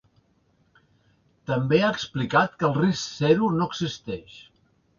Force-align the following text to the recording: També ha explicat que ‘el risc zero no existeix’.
També 1.51 1.79
ha 1.81 1.91
explicat 1.97 2.57
que 2.63 2.69
‘el 2.73 2.75
risc 2.81 3.07
zero 3.25 3.53
no 3.61 3.71
existeix’. 3.73 4.43